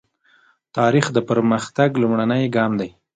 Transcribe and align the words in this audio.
تاریخ 0.77 1.05
د 1.13 1.17
پرمختګ 1.29 1.89
لومړنی 2.01 2.43
ګام 2.55 2.71
دی. 2.79 2.89